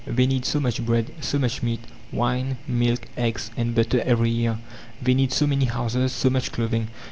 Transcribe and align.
They 0.07 0.25
need 0.25 0.45
so 0.45 0.59
much 0.59 0.83
bread, 0.83 1.11
so 1.21 1.37
much 1.37 1.61
meat, 1.61 1.81
wine, 2.11 2.57
milk, 2.67 3.07
eggs, 3.15 3.51
and 3.55 3.75
butter 3.75 4.01
every 4.01 4.31
year. 4.31 4.57
They 4.99 5.13
need 5.13 5.31
so 5.31 5.45
many 5.45 5.65
houses, 5.65 6.11
so 6.11 6.27
much 6.31 6.51
clothing. 6.51 6.87